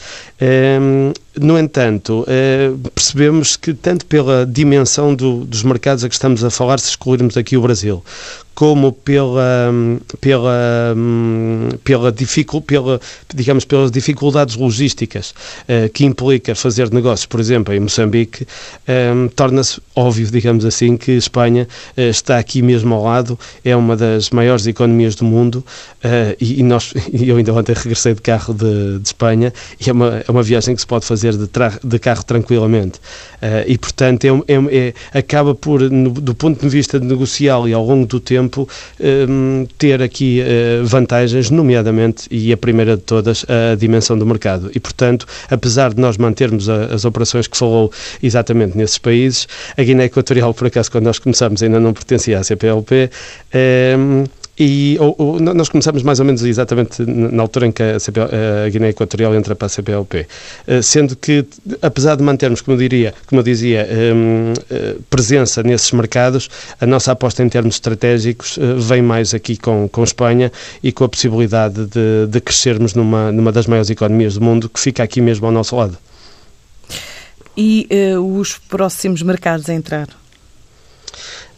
No 1.40 1.58
entanto, 1.58 2.26
percebemos 2.94 3.56
que, 3.56 3.74
tanto 3.74 4.06
pela 4.06 4.46
dimensão 4.46 5.14
do, 5.14 5.46
dos 5.46 5.64
mercados 5.64 6.04
a 6.04 6.10
que 6.10 6.16
estamos 6.16 6.44
a 6.44 6.50
falar, 6.50 6.80
se 6.80 6.90
excluirmos 6.90 7.38
aqui 7.38 7.58
o 7.58 7.62
Brasil, 7.62 8.04
como 8.58 8.92
pela, 8.92 9.72
pela, 10.20 10.96
pela, 11.84 12.12
dificul, 12.12 12.60
pela, 12.60 13.00
digamos, 13.32 13.66
pelas 13.66 13.92
dificuldades 13.92 14.56
logísticas 14.56 15.30
uh, 15.30 15.88
que 15.94 16.04
implica 16.04 16.56
fazer 16.56 16.92
negócios, 16.92 17.28
por 17.28 17.40
exemplo, 17.40 17.72
em 17.72 17.80
Moçambique, 17.80 18.48
um, 19.14 19.28
torna-se 19.28 19.80
óbvio, 19.96 20.26
digamos 20.32 20.66
assim, 20.66 20.98
que 20.98 21.12
Espanha 21.12 21.68
uh, 21.96 22.02
está 22.02 22.40
aqui 22.40 22.64
mesmo 22.64 22.96
ao 22.96 23.04
lado, 23.04 23.40
é 23.64 23.76
uma 23.76 23.96
das 23.96 24.32
maiores 24.32 24.66
economias 24.66 25.14
do 25.14 25.24
mundo 25.24 25.64
e, 26.42 26.60
e, 26.60 26.64
nós, 26.64 26.96
eu 27.14 27.38
ainda 27.38 27.54
ontem 27.54 27.76
regressei 27.76 28.16
de 28.16 28.22
carro 28.24 28.56
de, 28.56 28.98
de 28.98 29.08
Espanha 29.08 29.54
e 29.80 29.88
é 29.88 29.94
uma, 29.94 30.24
é 30.28 30.32
uma 30.32 30.42
viagem 30.42 30.74
que 30.74 30.82
se 30.82 30.88
pode 30.88 31.06
fazer 31.06 31.27
de, 31.36 31.48
tra, 31.48 31.74
de 31.84 32.00
carro 32.00 32.24
tranquilamente 32.24 33.00
e, 33.68 33.78
portanto, 33.78 34.26
é, 34.26 34.54
é, 34.54 34.94
é, 35.14 35.20
acaba 35.20 35.54
por, 35.54 35.82
no, 35.82 36.10
do 36.10 36.34
ponto 36.34 36.60
de 36.60 36.70
vista 36.70 37.00
negocial 37.00 37.68
e 37.68 37.74
ao 37.74 37.86
longo 37.86 38.06
do 38.06 38.20
tempo, 38.20 38.68
um, 39.00 39.68
ter 39.78 40.02
aqui 40.02 40.42
uh, 40.42 40.86
vantagens, 40.86 41.50
nomeadamente, 41.50 42.28
e 42.32 42.52
a 42.52 42.58
primeira 42.58 42.98
de 42.98 43.04
todas, 43.04 43.46
a 43.48 43.76
dimensão 43.76 44.18
do 44.18 44.26
mercado. 44.26 44.72
E, 44.74 44.80
portanto, 44.80 45.26
apesar 45.50 45.94
de 45.94 46.02
nós 46.02 46.18
mantermos 46.18 46.70
a, 46.70 46.86
as 46.86 47.06
operações 47.06 47.48
que 47.48 47.58
falou 47.58 47.92
exatamente 48.22 48.78
nesses 48.78 48.98
países, 48.98 49.48
a 49.78 49.84
Guiné 49.84 50.06
Equatorial, 50.06 50.54
por 50.54 50.68
acaso, 50.68 50.92
quando 50.92 51.06
nós 51.06 51.20
começamos, 51.20 51.62
ainda 51.62 51.80
não 51.80 51.94
pertencia 51.94 52.40
à 52.40 52.44
CPLP. 52.44 53.10
Um, 53.98 54.26
e 54.60 54.98
ou, 55.00 55.16
ou, 55.18 55.40
nós 55.40 55.70
começamos 55.70 56.02
mais 56.02 56.20
ou 56.20 56.26
menos 56.26 56.44
exatamente 56.44 57.06
na 57.06 57.44
altura 57.44 57.68
em 57.68 57.72
que 57.72 57.84
a, 57.84 57.96
a 58.66 58.70
Guiné 58.70 58.90
Equatorial 58.90 59.36
entra 59.36 59.56
para 59.56 59.68
a 59.68 59.70
CPLP, 59.70 60.28
eh, 60.66 60.82
sendo 60.82 61.16
que, 61.16 61.46
apesar 61.82 62.16
de 62.16 62.24
mantermos, 62.24 62.62
como 62.62 62.76
eu, 62.76 62.80
diria, 62.80 63.14
como 63.28 63.40
eu 63.40 63.44
dizia, 63.44 63.88
um, 64.16 64.54
eh, 64.70 64.96
presença 65.10 65.62
nesses 65.62 65.92
mercados, 65.92 66.50
a 66.82 66.88
nossa 66.88 67.12
aposta 67.12 67.44
em 67.44 67.50
termos 67.50 67.76
estratégicos 67.76 68.58
eh, 68.58 68.74
vem 68.78 69.02
mais 69.02 69.34
aqui 69.36 69.58
com, 69.58 69.88
com 69.88 70.04
Espanha 70.04 70.52
e 70.82 70.92
com 70.92 71.04
a 71.04 71.10
possibilidade 71.10 71.86
de, 71.86 72.26
de 72.28 72.42
crescermos 72.42 72.96
numa, 72.96 73.32
numa 73.32 73.52
das 73.52 73.68
maiores 73.68 73.92
economias 73.92 74.34
do 74.34 74.42
mundo, 74.42 74.68
que 74.70 74.80
fica 74.80 75.04
aqui 75.04 75.22
mesmo 75.22 75.46
ao 75.46 75.52
nosso 75.52 75.76
lado. 75.76 75.98
E 77.56 77.88
uh, 78.16 78.40
os 78.40 78.58
próximos 78.58 79.22
mercados 79.24 79.68
a 79.70 79.74
entrar? 79.74 80.08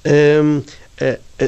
Um, 0.06 0.62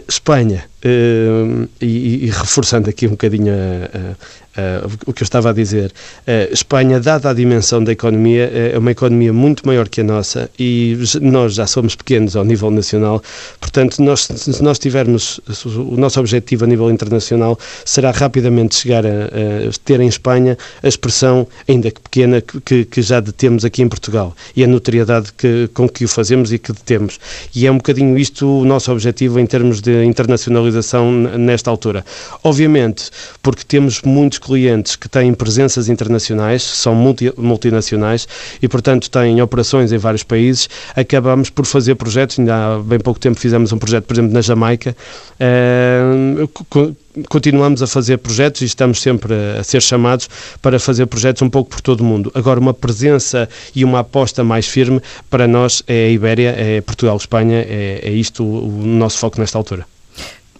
Espanha, 0.07 0.63
e, 0.83 2.25
e, 2.25 2.25
reforçando 2.27 2.89
aqui 2.89 3.05
um 3.05 3.11
bocadinho 3.11 3.53
a, 3.53 4.15
Uh, 4.51 4.83
o 5.05 5.13
que 5.13 5.23
eu 5.23 5.25
estava 5.25 5.51
a 5.51 5.53
dizer, 5.53 5.93
uh, 6.27 6.53
Espanha, 6.53 6.99
dada 6.99 7.29
a 7.29 7.33
dimensão 7.33 7.81
da 7.81 7.93
economia, 7.93 8.51
é 8.51 8.77
uma 8.77 8.91
economia 8.91 9.31
muito 9.31 9.65
maior 9.65 9.87
que 9.87 10.01
a 10.01 10.03
nossa 10.03 10.49
e 10.59 10.97
nós 11.21 11.53
já 11.53 11.65
somos 11.65 11.95
pequenos 11.95 12.35
ao 12.35 12.43
nível 12.43 12.69
nacional, 12.69 13.23
portanto, 13.61 14.03
nós, 14.03 14.27
se 14.27 14.61
nós 14.61 14.77
tivermos 14.77 15.39
o 15.65 15.95
nosso 15.95 16.19
objetivo 16.19 16.65
a 16.65 16.67
nível 16.67 16.91
internacional 16.91 17.57
será 17.85 18.11
rapidamente 18.11 18.75
chegar 18.75 19.05
a, 19.05 19.09
a 19.09 19.71
ter 19.85 20.01
em 20.01 20.09
Espanha 20.09 20.57
a 20.83 20.87
expressão, 20.87 21.47
ainda 21.65 21.89
que 21.89 22.01
pequena, 22.01 22.41
que, 22.41 22.83
que 22.83 23.01
já 23.01 23.21
detemos 23.21 23.63
aqui 23.63 23.81
em 23.81 23.87
Portugal 23.87 24.35
e 24.53 24.65
a 24.65 24.67
notoriedade 24.67 25.31
que, 25.31 25.69
com 25.73 25.87
que 25.87 26.03
o 26.03 26.09
fazemos 26.09 26.51
e 26.51 26.59
que 26.59 26.73
detemos. 26.73 27.21
E 27.55 27.65
é 27.65 27.71
um 27.71 27.77
bocadinho 27.77 28.17
isto 28.17 28.45
o 28.59 28.65
nosso 28.65 28.91
objetivo 28.91 29.39
em 29.39 29.45
termos 29.45 29.80
de 29.81 30.03
internacionalização 30.05 31.11
nesta 31.11 31.69
altura. 31.69 32.05
Obviamente, 32.43 33.09
porque 33.41 33.63
temos 33.63 34.01
muitos 34.01 34.39
clientes 34.39 34.95
que 34.95 35.09
têm 35.09 35.33
presenças 35.33 35.89
internacionais, 35.89 36.63
são 36.63 36.93
multi, 36.95 37.33
multinacionais 37.37 38.27
e, 38.61 38.67
portanto, 38.67 39.09
têm 39.09 39.41
operações 39.41 39.91
em 39.91 39.97
vários 39.97 40.23
países, 40.23 40.69
acabamos 40.95 41.49
por 41.49 41.65
fazer 41.65 41.95
projetos. 41.95 42.39
Ainda 42.39 42.55
há 42.55 42.79
bem 42.79 42.99
pouco 42.99 43.19
tempo 43.19 43.39
fizemos 43.39 43.71
um 43.71 43.77
projeto, 43.77 44.05
por 44.05 44.13
exemplo, 44.13 44.33
na 44.33 44.41
Jamaica. 44.41 44.95
Uh, 45.39 46.91
continuamos 47.29 47.81
a 47.81 47.87
fazer 47.87 48.17
projetos 48.17 48.61
e 48.61 48.65
estamos 48.65 49.01
sempre 49.01 49.33
a 49.59 49.63
ser 49.63 49.81
chamados 49.81 50.29
para 50.61 50.79
fazer 50.79 51.05
projetos 51.07 51.41
um 51.41 51.49
pouco 51.49 51.69
por 51.69 51.81
todo 51.81 52.01
o 52.01 52.03
mundo. 52.03 52.31
Agora, 52.33 52.59
uma 52.59 52.73
presença 52.73 53.49
e 53.75 53.83
uma 53.83 53.99
aposta 53.99 54.43
mais 54.43 54.67
firme 54.67 55.01
para 55.29 55.47
nós 55.47 55.83
é 55.87 56.05
a 56.05 56.09
Ibéria, 56.09 56.55
é 56.57 56.81
Portugal, 56.81 57.17
Espanha, 57.17 57.65
é, 57.67 58.01
é 58.03 58.11
isto 58.11 58.43
o 58.43 58.69
nosso 58.69 59.17
foco 59.17 59.39
nesta 59.39 59.57
altura 59.57 59.90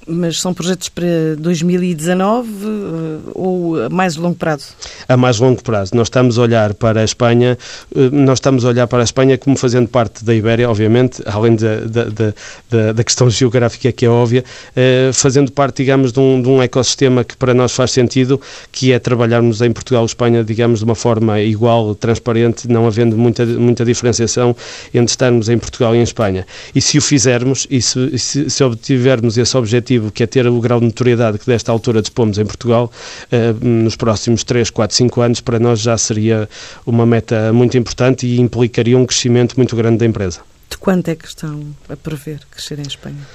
mas 0.08 0.40
são 0.40 0.54
projetos 0.54 0.90
para 0.90 1.36
2019 1.38 2.50
eh, 2.50 3.32
ou 3.34 3.84
a 3.84 3.90
mais 3.90 4.16
longo 4.16 4.36
prazo? 4.36 4.68
A 5.08 5.16
mais 5.16 5.40
longo 5.40 5.62
prazo. 5.62 5.96
Nós 5.96 6.08
estamos 6.08 6.38
a 6.40 6.42
olhar 6.42 6.74
para 6.74 7.02
a 7.02 7.04
Espanha, 7.04 7.58
eh, 7.96 8.10
nós 8.12 8.38
estamos 8.40 8.66
a 8.66 8.70
olhar 8.70 8.88
para 8.88 9.00
a 9.00 9.04
Espanha 9.04 9.38
como 9.38 9.56
fazendo 9.58 9.88
parte 9.88 10.26
da 10.26 10.34
Ibéria, 10.34 10.70
obviamente, 10.70 11.22
além 11.26 11.56
da, 11.56 11.76
da, 11.82 12.34
da, 12.70 12.92
da 12.94 13.04
questão 13.04 13.30
geográfica 13.30 13.92
que 13.92 14.06
é 14.06 14.10
óbvia, 14.10 14.44
eh, 14.76 15.12
fazendo 15.14 15.52
parte, 15.52 15.78
digamos, 15.78 16.12
de 16.12 16.20
um, 16.20 16.42
de 16.42 16.50
um 16.50 16.62
ecossistema 16.62 17.24
que 17.24 17.38
para 17.38 17.54
nós 17.54 17.72
faz 17.72 17.92
sentido, 17.92 18.42
que 18.72 18.92
é 18.92 19.00
trabalharmos 19.00 19.62
em 19.62 19.72
Portugal 19.72 20.04
e 20.04 20.06
Espanha, 20.08 20.44
digamos, 20.44 20.80
de 20.80 20.86
uma 20.86 20.96
forma 20.96 21.40
igual, 21.42 21.94
transparente, 21.94 22.68
não 22.68 22.88
havendo 22.88 23.16
muita, 23.18 23.46
muita 23.46 23.86
diferenciação 23.86 24.56
entre 24.94 25.12
estarmos 25.12 25.48
em 25.48 25.58
Portugal 25.58 25.96
e 25.96 26.00
em 26.00 26.04
Espanha. 26.04 26.46
E 26.74 26.82
se 26.82 26.98
o 26.98 27.02
fizermos, 27.02 27.68
e 27.70 27.82
se, 27.82 28.18
se, 28.18 28.50
se 28.50 28.64
obtivermos 28.64 29.38
esse 29.38 29.56
objetivo 29.56 29.91
objetivo, 29.92 30.12
que 30.12 30.24
é 30.24 30.28
ter 30.28 30.48
o 30.48 30.60
grau 30.60 30.80
de 30.80 30.86
notoriedade 30.86 31.38
que 31.38 31.46
desta 31.46 31.72
altura 31.72 32.02
dispomos 32.02 32.38
em 32.38 32.46
Portugal, 32.46 32.92
eh, 33.32 33.54
nos 33.62 33.96
próximos 33.96 34.44
3, 34.44 34.70
4, 34.70 34.96
5 34.96 35.22
anos, 35.22 35.42
para 35.42 35.60
nós 35.60 35.80
já 35.80 35.98
seria 35.98 36.48
uma 36.86 37.06
meta 37.06 37.52
muito 37.52 37.78
importante 37.78 38.26
e 38.26 38.40
implicaria 38.40 38.98
um 38.98 39.06
crescimento 39.06 39.56
muito 39.58 39.76
grande 39.76 39.98
da 39.98 40.06
empresa. 40.06 40.42
De 40.70 40.78
quanto 40.78 41.10
é 41.10 41.16
que 41.16 41.28
estão 41.28 41.62
a 41.90 41.98
prever 41.98 42.40
crescer 42.50 42.80
em 42.80 42.88
Espanha? 42.88 43.28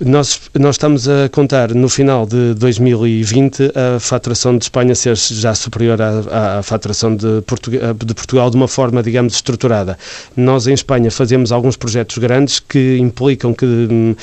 Nós, 0.00 0.42
nós 0.56 0.76
estamos 0.76 1.08
a 1.08 1.28
contar 1.28 1.74
no 1.74 1.88
final 1.88 2.24
de 2.24 2.54
2020 2.54 3.72
a 3.74 3.98
faturação 3.98 4.56
de 4.56 4.62
Espanha 4.62 4.94
ser 4.94 5.16
já 5.16 5.56
superior 5.56 6.00
à, 6.00 6.58
à 6.58 6.62
faturação 6.62 7.16
de, 7.16 7.42
Portugal, 7.42 7.94
de 7.94 8.14
Portugal 8.14 8.48
de 8.48 8.54
uma 8.56 8.68
forma, 8.68 9.02
digamos, 9.02 9.34
estruturada. 9.34 9.98
Nós 10.36 10.68
em 10.68 10.72
Espanha 10.72 11.10
fazemos 11.10 11.50
alguns 11.50 11.76
projetos 11.76 12.16
grandes 12.18 12.60
que 12.60 12.96
implicam 12.98 13.52
que 13.52 13.64
uh, 13.66 14.14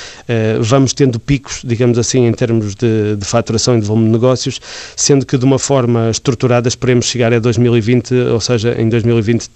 vamos 0.62 0.94
tendo 0.94 1.20
picos, 1.20 1.60
digamos 1.62 1.98
assim, 1.98 2.24
em 2.24 2.32
termos 2.32 2.74
de, 2.74 3.14
de 3.14 3.24
faturação 3.26 3.76
e 3.76 3.80
de 3.80 3.86
volume 3.86 4.06
de 4.06 4.12
negócios, 4.12 4.58
sendo 4.96 5.26
que 5.26 5.36
de 5.36 5.44
uma 5.44 5.58
forma 5.58 6.08
estruturada 6.08 6.68
esperemos 6.68 7.04
chegar 7.04 7.34
a 7.34 7.38
2020, 7.38 8.14
ou 8.32 8.40
seja, 8.40 8.74
em 8.80 8.88
2020 8.88 9.50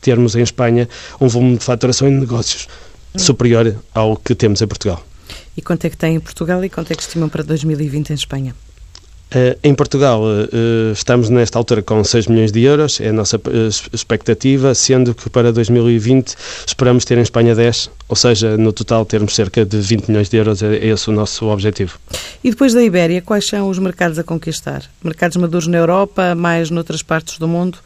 termos 0.00 0.34
em 0.34 0.40
Espanha 0.40 0.88
um 1.20 1.28
volume 1.28 1.58
de 1.58 1.64
faturação 1.64 2.08
e 2.08 2.12
de 2.12 2.20
negócios 2.20 2.66
superior 3.14 3.76
ao 3.92 4.16
que 4.16 4.34
temos 4.34 4.62
em 4.62 4.66
Portugal. 4.66 5.09
E 5.56 5.62
quanto 5.62 5.84
é 5.84 5.90
que 5.90 5.96
tem 5.96 6.16
em 6.16 6.20
Portugal 6.20 6.64
e 6.64 6.68
quanto 6.68 6.92
é 6.92 6.94
que 6.94 7.02
estimam 7.02 7.28
para 7.28 7.42
2020 7.42 8.10
em 8.10 8.14
Espanha? 8.14 8.54
Uh, 9.32 9.56
em 9.62 9.72
Portugal 9.76 10.22
uh, 10.24 10.92
estamos 10.92 11.30
nesta 11.30 11.56
altura 11.56 11.82
com 11.82 12.02
6 12.02 12.26
milhões 12.26 12.50
de 12.50 12.62
euros, 12.62 13.00
é 13.00 13.10
a 13.10 13.12
nossa 13.12 13.36
uh, 13.36 13.40
expectativa, 13.92 14.74
sendo 14.74 15.14
que 15.14 15.30
para 15.30 15.52
2020 15.52 16.34
esperamos 16.66 17.04
ter 17.04 17.16
em 17.16 17.20
Espanha 17.20 17.54
10, 17.54 17.92
ou 18.08 18.16
seja, 18.16 18.56
no 18.56 18.72
total 18.72 19.06
termos 19.06 19.36
cerca 19.36 19.64
de 19.64 19.80
20 19.80 20.08
milhões 20.08 20.28
de 20.28 20.36
euros, 20.36 20.64
é, 20.64 20.78
é 20.78 20.86
esse 20.88 21.08
o 21.08 21.12
nosso 21.12 21.46
objetivo. 21.46 21.96
E 22.42 22.50
depois 22.50 22.74
da 22.74 22.82
Ibéria, 22.82 23.22
quais 23.22 23.46
são 23.46 23.68
os 23.68 23.78
mercados 23.78 24.18
a 24.18 24.24
conquistar? 24.24 24.82
Mercados 25.00 25.36
maduros 25.36 25.68
na 25.68 25.78
Europa, 25.78 26.34
mais 26.34 26.68
noutras 26.68 27.00
partes 27.00 27.38
do 27.38 27.46
mundo? 27.46 27.78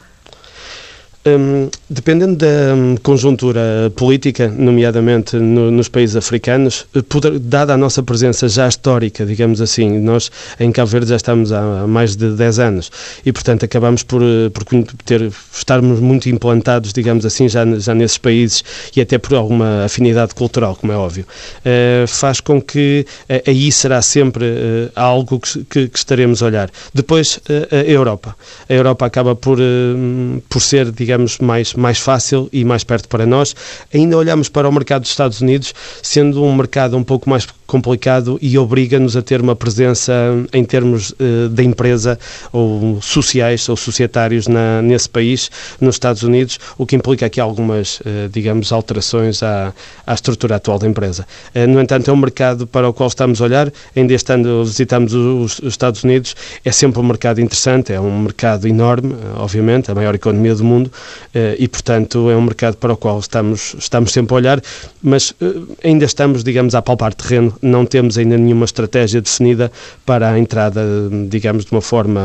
Um, 1.27 1.71
dependendo 1.89 2.37
da 2.37 2.75
hum, 2.75 2.97
conjuntura 3.03 3.91
política, 3.97 4.47
nomeadamente 4.47 5.37
no, 5.37 5.71
nos 5.71 5.89
países 5.89 6.17
africanos, 6.17 6.87
eh, 6.95 7.01
poder, 7.01 7.39
dada 7.39 7.73
a 7.73 7.79
nossa 7.79 8.03
presença 8.03 8.47
já 8.47 8.69
histórica, 8.69 9.25
digamos 9.25 9.63
assim, 9.63 9.99
nós 10.01 10.31
em 10.61 10.71
Cabo 10.71 10.91
Verde 10.91 11.09
já 11.09 11.17
estamos 11.17 11.51
há, 11.51 11.87
mais 11.87 12.15
de 12.15 12.31
10 12.33 12.59
anos 12.59 12.93
e, 13.25 13.33
portanto, 13.33 13.65
acabamos 13.65 14.03
por, 14.03 14.21
eh, 14.21 14.51
por 14.51 14.65
ter, 15.03 15.33
estarmos 15.51 15.99
muito 15.99 16.29
implantados, 16.29 16.93
digamos 16.93 17.25
assim, 17.25 17.49
já, 17.49 17.65
já 17.79 17.95
nesses 17.95 18.19
países 18.19 18.63
e 18.95 19.01
até 19.01 19.17
por 19.17 19.35
alguma 19.35 19.87
afinidade 19.87 20.35
cultural, 20.35 20.77
como 20.77 20.93
é 20.93 20.97
óbvio. 20.97 21.25
Uh, 21.61 22.07
faz 22.07 22.39
com 22.41 22.61
que 22.61 23.07
uh, 23.31 23.49
aí 23.51 23.73
será 23.73 24.03
sempre 24.03 24.45
uh, 24.45 24.91
algo 24.95 25.41
que, 25.41 25.65
que, 25.65 25.89
que, 25.89 25.99
estaremos 25.99 26.43
a 26.43 26.47
olhar. 26.47 26.71
Depois, 26.93 27.41
a 27.71 27.77
Europa. 27.77 28.37
A 28.69 28.73
Europa 28.75 29.07
acaba 29.07 29.35
por, 29.35 29.59
por 30.49 30.61
ser, 30.61 30.91
digamos, 30.91 31.14
digamos, 31.15 31.39
mais, 31.39 31.75
mais 31.75 31.99
fácil 31.99 32.49
e 32.53 32.65
mais 32.65 32.85
perto 32.85 33.09
para 33.09 33.25
nós. 33.25 33.55
Ainda 33.93 34.17
olhamos 34.17 34.49
para 34.49 34.69
o 34.69 34.73
mercado 34.73 35.03
dos 35.03 35.11
Estados 35.11 35.41
Unidos, 35.41 35.73
sendo 36.03 36.43
um 36.43 36.55
mercado 36.55 36.97
um 36.97 37.05
pouco 37.05 37.31
mais 37.31 37.47
complicado 37.67 38.39
e 38.41 38.59
obriga-nos 38.59 39.17
a 39.17 39.23
ter 39.23 39.41
uma 39.41 39.57
presença 39.57 40.13
em 40.53 40.65
termos 40.65 41.11
uh, 41.13 41.49
da 41.49 41.63
empresa 41.63 42.19
ou 42.53 43.01
sociais 43.01 43.69
ou 43.69 43.77
societários 43.77 44.47
na, 44.47 44.83
nesse 44.83 45.09
país, 45.09 45.51
nos 45.81 45.97
Estados 45.97 46.23
Unidos, 46.23 46.59
o 46.77 46.87
que 46.87 46.97
implica 46.97 47.27
aqui 47.27 47.41
algumas, 47.41 48.01
uh, 48.01 48.29
digamos, 48.31 48.73
alterações 48.73 49.43
à, 49.43 49.73
à 50.07 50.15
estrutura 50.15 50.57
atual 50.57 50.79
da 50.79 50.87
empresa. 50.87 51.27
Uh, 51.55 51.67
no 51.67 51.81
entanto, 51.81 52.11
é 52.11 52.13
um 52.13 52.17
mercado 52.17 52.67
para 52.67 52.89
o 52.89 52.93
qual 52.93 53.09
estamos 53.09 53.41
a 53.41 53.45
olhar, 53.45 53.73
ainda 53.97 54.13
este 54.13 54.33
ano 54.33 54.65
visitamos 54.65 55.15
os, 55.15 55.59
os 55.59 55.69
Estados 55.69 56.05
Unidos, 56.05 56.35
é 56.65 56.73
sempre 56.73 57.01
um 57.01 57.05
mercado 57.05 57.41
interessante, 57.41 57.93
é 57.93 58.01
um 58.01 58.21
mercado 58.21 58.69
enorme, 58.69 59.15
obviamente, 59.37 59.91
a 59.91 59.95
maior 59.95 60.15
economia 60.15 60.55
do 60.55 60.65
mundo, 60.65 60.91
e, 61.59 61.67
portanto, 61.69 62.31
é 62.31 62.37
um 62.37 62.43
mercado 62.43 62.77
para 62.77 62.93
o 62.93 62.97
qual 62.97 63.19
estamos, 63.19 63.75
estamos 63.79 64.13
sempre 64.13 64.35
a 64.35 64.37
olhar, 64.37 64.63
mas 65.03 65.35
ainda 65.83 66.05
estamos, 66.05 66.45
digamos, 66.45 66.75
a 66.75 66.83
palpar 66.83 67.15
terreno 67.15 67.54
não 67.63 67.87
temos 67.87 68.19
ainda 68.19 68.37
nenhuma 68.37 68.65
estratégia 68.65 69.21
definida 69.21 69.71
para 70.05 70.31
a 70.31 70.39
entrada, 70.39 70.83
digamos, 71.29 71.65
de 71.65 71.73
uma 71.73 71.81
forma 71.81 72.21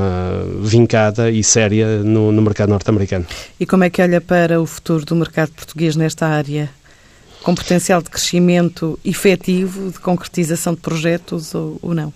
vincada 0.61 1.29
e 1.29 1.43
séria 1.43 2.03
no, 2.03 2.31
no 2.31 2.41
mercado 2.41 2.69
norte-americano. 2.69 3.25
E 3.59 3.65
como 3.65 3.83
é 3.83 3.89
que 3.89 4.01
olha 4.01 4.21
para 4.21 4.61
o 4.61 4.65
futuro 4.65 5.05
do 5.05 5.15
mercado 5.15 5.51
português 5.51 5.95
nesta 5.95 6.27
área? 6.27 6.69
Com 7.43 7.55
potencial 7.55 8.01
de 8.01 8.09
crescimento 8.09 8.99
efetivo, 9.03 9.91
de 9.91 9.99
concretização 9.99 10.73
de 10.73 10.81
projetos 10.81 11.55
ou, 11.55 11.79
ou 11.81 11.93
não? 11.93 12.13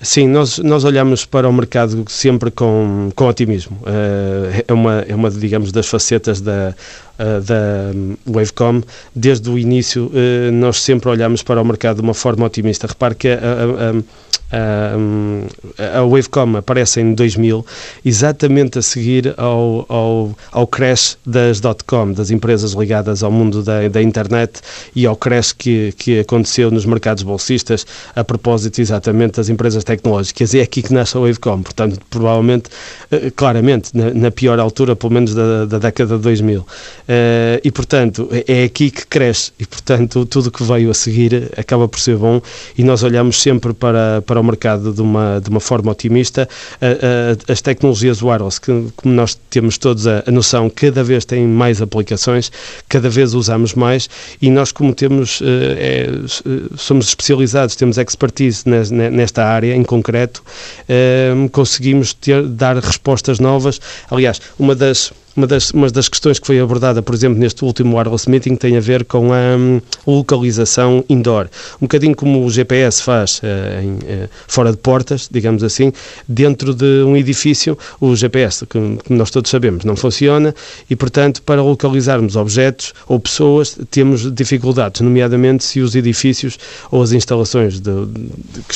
Sim, 0.00 0.28
nós, 0.28 0.58
nós 0.58 0.84
olhamos 0.84 1.24
para 1.24 1.48
o 1.48 1.52
mercado 1.52 2.04
sempre 2.08 2.50
com, 2.50 3.10
com 3.16 3.26
otimismo. 3.26 3.78
Uh, 3.80 4.64
é, 4.68 4.72
uma, 4.72 5.04
é 5.08 5.14
uma, 5.14 5.30
digamos, 5.30 5.72
das 5.72 5.86
facetas 5.86 6.40
da, 6.40 6.74
uh, 7.18 7.40
da 7.40 7.92
Wavecom. 8.30 8.82
Desde 9.14 9.48
o 9.48 9.58
início, 9.58 10.06
uh, 10.06 10.52
nós 10.52 10.82
sempre 10.82 11.08
olhamos 11.08 11.42
para 11.42 11.62
o 11.62 11.64
mercado 11.64 11.96
de 11.96 12.02
uma 12.02 12.12
forma 12.12 12.44
otimista. 12.44 12.86
Repare 12.86 13.14
que 13.14 13.28
a, 13.28 13.38
a, 13.38 13.90
a 13.90 14.02
a 15.96 16.04
Wavecom 16.04 16.56
aparece 16.56 17.00
em 17.00 17.14
2000, 17.14 17.66
exatamente 18.04 18.78
a 18.78 18.82
seguir 18.82 19.34
ao, 19.36 19.84
ao, 19.88 20.36
ao 20.52 20.66
crash 20.66 21.18
das 21.26 21.60
.com, 21.86 22.12
das 22.12 22.30
empresas 22.30 22.72
ligadas 22.72 23.22
ao 23.22 23.30
mundo 23.30 23.62
da, 23.62 23.88
da 23.88 24.00
internet 24.00 24.60
e 24.94 25.04
ao 25.04 25.16
crash 25.16 25.52
que, 25.52 25.92
que 25.98 26.20
aconteceu 26.20 26.70
nos 26.70 26.86
mercados 26.86 27.22
bolsistas 27.22 27.86
a 28.14 28.22
propósito 28.22 28.80
exatamente 28.80 29.36
das 29.36 29.48
empresas 29.48 29.82
tecnológicas. 29.86 30.54
É 30.54 30.60
aqui 30.60 30.82
que 30.82 30.92
nasce 30.92 31.16
a 31.16 31.20
Wavecom, 31.20 31.62
portanto, 31.62 31.98
provavelmente, 32.10 32.68
claramente, 33.34 33.90
na, 33.94 34.12
na 34.12 34.30
pior 34.30 34.58
altura, 34.58 34.96
pelo 34.96 35.12
menos 35.12 35.34
da, 35.34 35.64
da 35.64 35.78
década 35.78 36.16
de 36.16 36.22
2000. 36.22 36.60
Uh, 36.60 36.66
eh, 37.08 37.60
e, 37.64 37.70
portanto, 37.70 38.28
é 38.46 38.64
aqui 38.64 38.90
que 38.90 39.06
cresce 39.06 39.52
e, 39.58 39.66
portanto, 39.66 40.26
tudo 40.26 40.50
que 40.50 40.62
veio 40.62 40.90
a 40.90 40.94
seguir 40.94 41.50
acaba 41.56 41.88
por 41.88 42.00
ser 42.00 42.16
bom 42.16 42.40
e 42.76 42.82
nós 42.82 43.02
olhamos 43.02 43.40
sempre 43.40 43.72
para, 43.72 44.22
para 44.22 44.40
o 44.40 44.44
mercado 44.44 44.92
de 44.92 45.00
uma, 45.00 45.40
de 45.42 45.48
uma 45.48 45.60
forma 45.60 45.90
otimista. 45.90 46.48
as 47.48 47.60
tecnologias 47.60 48.22
wireless, 48.22 48.60
que, 48.60 48.88
como 48.96 49.14
nós 49.14 49.38
temos 49.50 49.78
todos 49.78 50.06
a, 50.06 50.22
a, 50.26 50.30
noção, 50.30 50.70
cada 50.70 51.02
vez 51.02 51.24
têm 51.24 51.46
mais 51.46 51.80
aplicações, 51.80 52.50
cada 52.88 53.08
vez 53.08 53.34
usamos 53.34 53.74
mais 53.74 54.08
e 54.40 54.50
nós, 54.50 54.72
como 54.72 54.94
temos, 54.94 55.40
eh, 55.42 56.06
é, 56.06 56.76
somos 56.76 57.08
especializados, 57.08 57.76
temos 57.76 57.98
expertise 57.98 58.64
nesta 58.66 59.44
área 59.44 59.74
em 59.74 59.82
concreto, 59.82 60.42
eh, 60.88 61.32
conseguimos 61.52 62.12
ter, 62.12 62.42
dar 62.42 62.76
respostas 62.76 62.95
novas. 63.40 63.80
Aliás, 64.10 64.40
uma 64.58 64.74
das 64.74 65.12
uma 65.36 65.46
das, 65.46 65.70
uma 65.70 65.90
das 65.90 66.08
questões 66.08 66.38
que 66.38 66.46
foi 66.46 66.58
abordada, 66.58 67.02
por 67.02 67.14
exemplo, 67.14 67.38
neste 67.38 67.64
último 67.64 67.96
wireless 67.96 68.28
meeting 68.28 68.56
tem 68.56 68.76
a 68.76 68.80
ver 68.80 69.04
com 69.04 69.32
a 69.32 69.56
um, 69.56 69.80
localização 70.06 71.04
indoor. 71.08 71.48
Um 71.76 71.86
bocadinho 71.86 72.16
como 72.16 72.44
o 72.44 72.50
GPS 72.50 73.02
faz 73.02 73.40
uh, 73.40 73.82
em, 73.82 73.94
uh, 73.94 74.28
fora 74.48 74.70
de 74.70 74.78
portas, 74.78 75.28
digamos 75.30 75.62
assim, 75.62 75.92
dentro 76.26 76.74
de 76.74 77.02
um 77.02 77.16
edifício, 77.16 77.76
o 78.00 78.16
GPS, 78.16 78.64
que, 78.66 78.78
nós 79.10 79.30
todos 79.30 79.50
sabemos, 79.50 79.84
não 79.84 79.94
funciona 79.94 80.54
e, 80.88 80.96
portanto, 80.96 81.42
para 81.42 81.62
localizarmos 81.62 82.34
objetos 82.34 82.94
ou 83.06 83.20
pessoas, 83.20 83.78
temos 83.90 84.32
dificuldades, 84.32 85.02
nomeadamente 85.02 85.64
se 85.64 85.80
os 85.80 85.94
edifícios 85.94 86.58
ou 86.90 87.02
as 87.02 87.12
instalações 87.12 87.78
de, 87.78 88.06
de, 88.06 88.30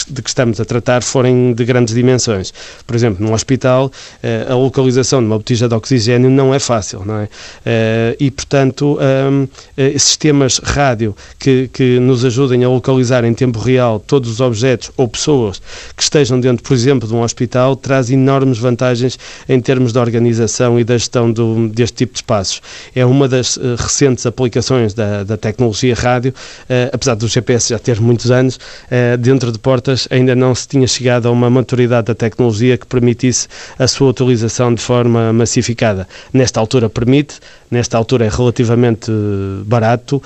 de 0.08 0.22
que 0.22 0.28
estamos 0.28 0.60
a 0.60 0.64
tratar 0.64 1.02
forem 1.02 1.54
de 1.54 1.64
grandes 1.64 1.94
dimensões. 1.94 2.52
Por 2.86 2.94
exemplo, 2.94 3.24
num 3.24 3.32
hospital, 3.32 3.86
uh, 3.86 4.52
a 4.52 4.54
localização 4.54 5.20
de 5.20 5.26
uma 5.26 5.38
botija 5.38 5.66
de 5.66 5.74
oxigênio 5.74 6.28
não 6.28 6.50
não 6.50 6.54
é 6.54 6.59
fácil, 6.59 7.04
não 7.04 7.21
é? 7.21 7.25
Uh, 7.25 8.16
e, 8.19 8.30
portanto, 8.30 8.99
um, 9.00 9.45
uh, 9.45 9.99
sistemas 9.99 10.59
rádio 10.59 11.14
que, 11.38 11.71
que 11.73 12.00
nos 12.00 12.25
ajudem 12.25 12.64
a 12.64 12.69
localizar 12.69 13.25
em 13.25 13.33
tempo 13.33 13.61
real 13.61 14.00
todos 14.00 14.28
os 14.28 14.40
objetos 14.40 14.90
ou 14.97 15.07
pessoas 15.07 15.62
que 15.97 16.02
estejam 16.02 16.40
dentro, 16.40 16.64
por 16.64 16.75
exemplo, 16.75 17.09
de 17.09 17.14
um 17.14 17.23
hospital, 17.23 17.76
traz 17.76 18.11
enormes 18.11 18.59
vantagens 18.59 19.19
em 19.49 19.61
termos 19.61 19.92
de 19.92 19.99
organização 19.99 20.78
e 20.78 20.83
da 20.83 20.99
gestão 20.99 21.33
do, 21.33 21.69
deste 21.69 21.99
tipo 21.99 22.14
de 22.14 22.19
espaços. 22.19 22.61
É 22.95 23.07
uma 23.07 23.28
das 23.28 23.57
uh, 23.57 23.76
recentes 23.78 24.26
aplicações 24.26 24.92
da, 24.92 25.23
da 25.23 25.37
tecnologia 25.37 25.95
rádio, 25.95 26.35
apesar 26.92 27.14
do 27.14 27.28
GPS 27.28 27.71
já 27.71 27.78
ter 27.78 28.00
muitos 28.00 28.30
anos, 28.30 28.59
dentro 29.21 29.52
de 29.52 29.59
portas 29.59 30.09
ainda 30.11 30.35
não 30.35 30.54
se 30.54 30.66
tinha 30.66 30.87
chegado 30.87 31.28
a 31.28 31.30
uma 31.30 31.49
maturidade 31.49 32.09
da 32.09 32.14
tecnologia 32.14 32.76
que 32.76 32.87
permitisse 32.87 33.47
a 33.78 33.87
sua 33.87 34.11
utilização 34.11 34.75
de 34.75 34.83
forma 34.83 35.33
massificada 35.33 36.09
nesta 36.40 36.59
altura 36.59 36.88
permite, 36.88 37.38
nesta 37.70 37.99
altura 37.99 38.25
é 38.25 38.28
relativamente 38.28 39.12
barato. 39.66 40.16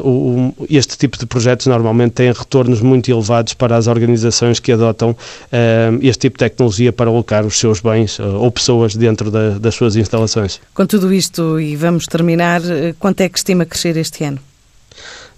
Uh, 0.00 0.08
o, 0.08 0.66
este 0.68 0.98
tipo 0.98 1.16
de 1.16 1.26
projetos 1.26 1.66
normalmente 1.66 2.12
têm 2.12 2.32
retornos 2.32 2.80
muito 2.80 3.08
elevados 3.10 3.54
para 3.54 3.76
as 3.76 3.86
organizações 3.86 4.58
que 4.58 4.72
adotam 4.72 5.10
uh, 5.10 5.98
este 6.02 6.22
tipo 6.22 6.36
de 6.36 6.44
tecnologia 6.44 6.92
para 6.92 7.08
alocar 7.08 7.46
os 7.46 7.58
seus 7.58 7.80
bens 7.80 8.18
ou 8.18 8.50
pessoas 8.50 8.96
dentro 8.96 9.30
da, 9.30 9.50
das 9.58 9.74
suas 9.74 9.94
instalações. 9.94 10.60
Com 10.74 10.86
tudo 10.86 11.12
isto, 11.12 11.60
e 11.60 11.76
vamos 11.76 12.06
terminar, 12.06 12.60
quanto 12.98 13.20
é 13.20 13.28
que 13.28 13.38
estima 13.38 13.64
crescer 13.64 13.96
este 13.96 14.24
ano? 14.24 14.40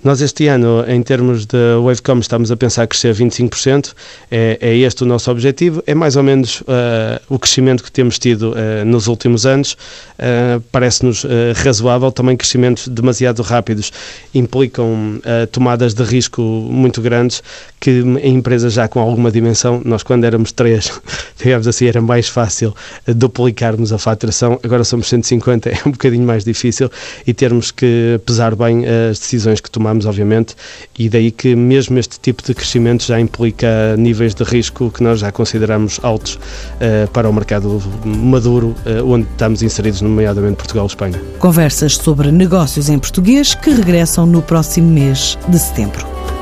Nós 0.06 0.20
este 0.20 0.46
ano, 0.46 0.84
em 0.86 1.02
termos 1.02 1.46
de 1.46 1.56
Wavecom, 1.82 2.20
estamos 2.20 2.52
a 2.52 2.56
pensar 2.56 2.86
crescer 2.86 3.12
25%. 3.12 3.92
É, 4.30 4.56
é 4.60 4.76
este 4.76 5.02
o 5.02 5.04
nosso 5.04 5.28
objetivo. 5.32 5.82
É 5.84 5.96
mais 5.96 6.14
ou 6.14 6.22
menos 6.22 6.60
uh, 6.60 7.20
o 7.28 7.40
crescimento 7.40 7.82
que 7.82 7.90
temos 7.90 8.16
tido 8.16 8.52
uh, 8.52 8.84
nos 8.84 9.08
últimos 9.08 9.44
anos. 9.44 9.72
Uh, 9.72 10.62
Parece-nos 10.70 11.26
razoável. 11.56 12.12
Também 12.12 12.36
crescimentos 12.36 12.86
demasiado 12.86 13.42
rápidos 13.42 13.92
implicam 14.32 15.20
tomadas 15.50 15.92
de 15.92 16.04
risco 16.04 16.40
muito 16.40 17.02
grandes 17.02 17.42
que 17.80 17.90
em 17.90 18.36
empresas 18.36 18.72
já 18.72 18.88
com 18.88 19.00
alguma 19.00 19.30
dimensão, 19.30 19.80
nós 19.84 20.02
quando 20.02 20.24
éramos 20.24 20.52
três, 20.52 21.00
digamos 21.42 21.66
assim, 21.66 21.86
era 21.86 22.00
mais 22.00 22.28
fácil 22.28 22.74
duplicarmos 23.06 23.92
a 23.92 23.98
faturação. 23.98 24.58
Agora 24.62 24.84
somos 24.84 25.08
150, 25.08 25.70
é 25.70 25.78
um 25.86 25.90
bocadinho 25.90 26.26
mais 26.26 26.44
difícil 26.44 26.90
e 27.26 27.34
termos 27.34 27.70
que 27.70 28.20
pesar 28.24 28.54
bem 28.54 28.84
as 28.86 29.18
decisões 29.18 29.60
que 29.60 29.70
tomamos 29.70 29.95
obviamente, 30.04 30.54
e 30.98 31.08
daí 31.08 31.30
que 31.30 31.54
mesmo 31.54 31.98
este 31.98 32.20
tipo 32.20 32.42
de 32.42 32.54
crescimento 32.54 33.04
já 33.04 33.18
implica 33.18 33.96
níveis 33.96 34.34
de 34.34 34.44
risco 34.44 34.90
que 34.90 35.02
nós 35.02 35.20
já 35.20 35.32
consideramos 35.32 35.98
altos 36.02 36.34
uh, 36.34 37.08
para 37.12 37.28
o 37.28 37.32
mercado 37.32 37.82
maduro, 38.04 38.74
uh, 38.84 39.10
onde 39.10 39.26
estamos 39.30 39.62
inseridos, 39.62 40.02
nomeadamente 40.02 40.56
Portugal 40.56 40.84
e 40.84 40.88
Espanha. 40.88 41.22
Conversas 41.38 41.94
sobre 41.96 42.30
negócios 42.30 42.88
em 42.88 42.98
português 42.98 43.54
que 43.54 43.70
regressam 43.70 44.26
no 44.26 44.42
próximo 44.42 44.90
mês 44.90 45.38
de 45.48 45.58
setembro. 45.58 46.35